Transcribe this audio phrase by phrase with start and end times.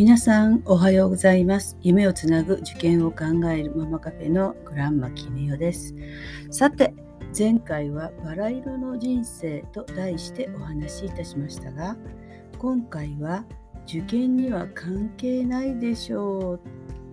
[0.00, 1.76] 皆さんおはようございます。
[1.82, 5.94] 夢をつなぐ受験を考えるママカフェのグランマキミヨです。
[6.50, 6.94] さて
[7.38, 11.98] 前回はバラ色の人生と題してお話しいたしましたが
[12.58, 13.44] 今回は
[13.86, 16.60] 受験には関係ないでしょう。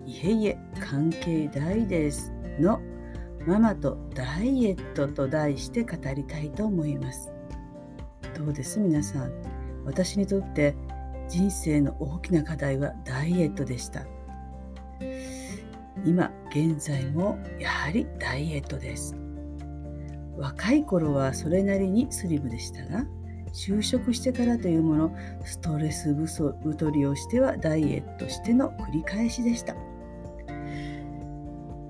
[0.06, 2.80] いえいえ関係大ですの
[3.46, 7.34] ママとダイエットと題して語りたいと思います。
[8.38, 8.80] どうです？
[8.80, 9.32] 皆さん。
[9.84, 10.76] 私にとって
[11.28, 14.06] 人生の大きな課題はダイエットでした。
[16.06, 19.16] 今現在もやはりダイエットです。
[20.38, 23.06] 若い頃はそれなりにスリムでしたが
[23.54, 29.76] 就職してからというものストレス太りをしてはダイエットしての繰り返しでした。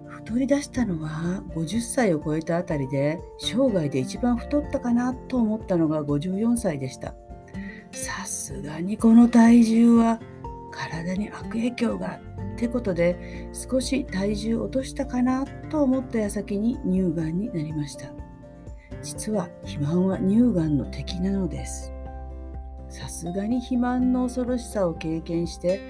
[0.08, 7.16] 太り出したのは50歳を超えたあたりで生涯で一番太ったかなと思ったのが54歳でした。
[7.92, 10.22] さすがにこの体重は
[10.72, 12.22] 体に悪影響が
[12.56, 18.10] ってことで少し体重落としたかなと思った矢先に乳がんになりました。
[19.04, 21.92] 実は肥満は乳がんの敵なのです。
[22.88, 25.82] さすがに肥満の恐ろしさを経験して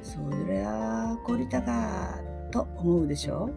[0.00, 2.20] そりゃあ懲りたか
[2.52, 3.50] と思うでしょ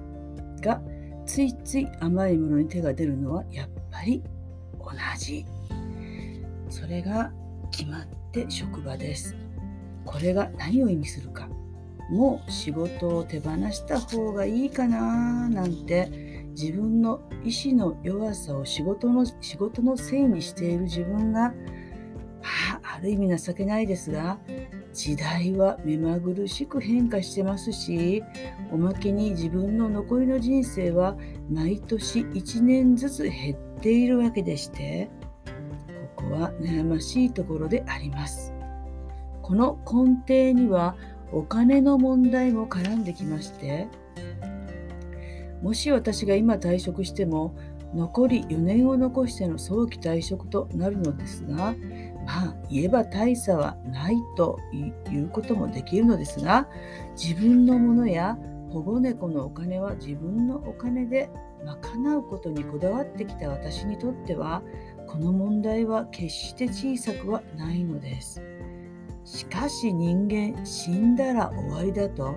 [0.58, 0.62] う。
[0.62, 0.82] が
[1.28, 4.24] ついつい甘いものに手が出るのはやっぱり
[4.80, 4.90] 同
[5.20, 5.46] じ。
[6.70, 7.32] それが
[7.72, 9.36] 決まって職場です。
[10.06, 11.48] これが何を意味するか。
[12.10, 21.54] もう仕事を手放した方がいいかななんて自分の意志の弱さを仕事の仕事のせいにしている自分が、
[22.74, 24.40] あ、ある意味情けないですが
[24.94, 28.24] 時代は目まぐるしく変化してますし
[28.72, 31.18] おまけに自分の残りの人生は
[31.52, 35.12] 毎年1年ずつ減っているわけでして
[36.18, 38.58] こは悩ましいところであります。
[39.48, 40.98] この根底には
[41.32, 43.88] お金の問題も絡んできまして
[45.62, 47.56] もし私が今退職しても
[47.96, 51.76] 残り4年を残しての早期退職となるのですが
[52.26, 54.60] まあ言えば大差はないと
[55.10, 56.68] いうこともできるのですが
[57.16, 58.38] 自分のものや
[58.72, 61.30] 保護猫のお金は自分のお金で
[61.64, 64.62] 賄うことにこだわってきた私にとっては
[65.08, 68.42] この問題は決して小さくはないのです。
[69.28, 72.36] しかし人間死んだら終わりだと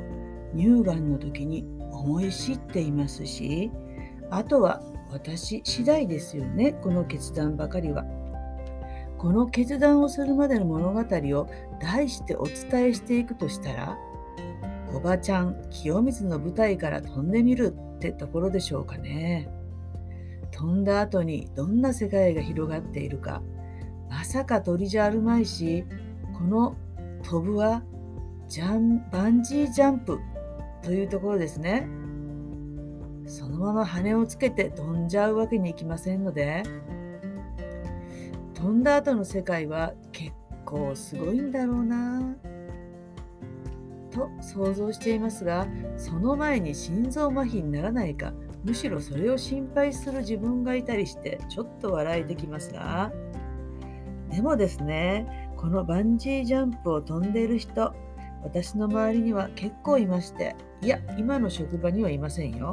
[0.56, 3.70] 乳がんの時に思い知っていますし
[4.30, 4.82] あとは
[5.12, 8.04] 私次第ですよねこの決断ばかりは。
[9.18, 13.98] この決断をするまでの物語を題してお伝えしていくとしたら
[14.94, 19.50] おばちゃん清水の舞台から飛んでみるってところでしょうかね。
[20.60, 23.40] 飛んだ後にどんな世界が広がっているか。
[24.10, 25.86] まさか鳥じゃあるまいし
[26.36, 26.76] この
[27.22, 27.82] 飛ぶは
[28.46, 30.18] ジャンバンジージャンプ
[30.82, 31.88] というところですね。
[33.26, 36.62] そのまま羽をつけて飛んじゃうわけにいきませんので
[38.52, 40.32] 飛んだ後の世界は結
[40.66, 42.36] 構すごいんだろうな。
[44.10, 45.66] と想像していますが
[45.96, 48.34] その前に心臓麻痺にならないか。
[48.64, 53.12] むしろそれを心配する自分がいたりしてちょっと笑えてきますが
[54.30, 57.94] でもですねこのバンジージャンプを飛んでいる人
[58.42, 62.70] 私の周りには結構いましていや今の職場にはいませんよ。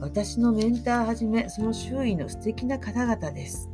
[0.00, 3.70] 私のメンターはじめその周囲の素敵な方々です。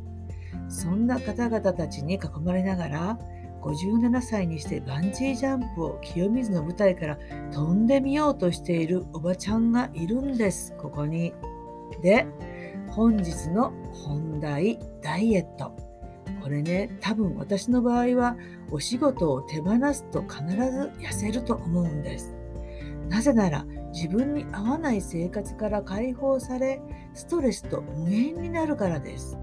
[0.69, 3.19] そんな方々たちに囲まれながら
[3.63, 7.17] 57歳にしてバンジージャンプを清水の舞台から
[7.51, 11.33] 飛んでみようとしているおばちゃんがいるんです、ここに。
[12.01, 12.27] で、
[12.89, 15.75] 本日の本題、ダイエット。
[16.41, 18.35] これね、多分私の場合は
[18.69, 22.35] お仕事を手放すと必ず痩せると思うんです。
[23.09, 26.81] なぜなら自分に合わない生活から解放され、
[27.13, 29.37] ストレスと無縁になるからです。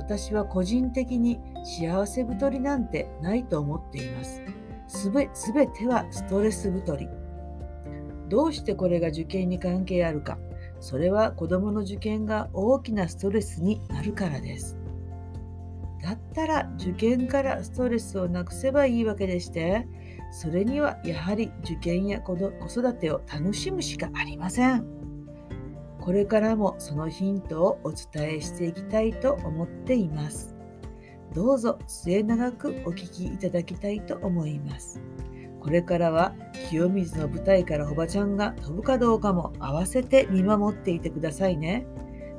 [0.00, 4.40] 私は個人的に幸せ太りなんてないと思っています。
[4.88, 5.26] すべ
[5.66, 7.06] てはストレス太り。
[8.30, 10.38] どうしてこれが受験に関係あるか。
[10.80, 14.78] それは子供の受験が大きなストレスになるからです。
[16.02, 19.86] だったら受験からストレスをなくせばいいわけでして、
[20.32, 24.99] それにはやはり受験や子育てを楽しむしかありません。
[26.00, 30.56] これからもそのヒントをお伝えしていきたいと思っています。
[31.34, 35.00] どうぞ末永くお聞きいただきたいと思います。
[35.60, 36.34] これからは
[36.70, 41.86] 清水の舞台からおばちゃんが飛ぶかどうかも合わせて見守っていてくださいね。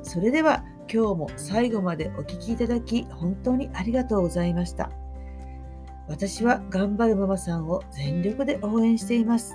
[0.02, 4.90] それでは今日も最後までお聴きいただき本当にありがとうございました。
[6.08, 9.54] 私は頑張るママさんを全力で応援しています。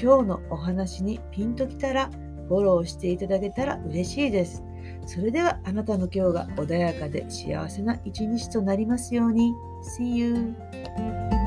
[0.00, 2.08] 今日のお話にピンときたら
[2.50, 4.64] フォローしていただけたら嬉しいです。
[5.06, 9.54] それではあなたの今日が穏やかで幸せな一日となりますように。
[9.96, 11.39] See you!